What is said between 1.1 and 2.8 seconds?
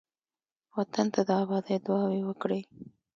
ته د آبادۍ دعاوې وکړئ.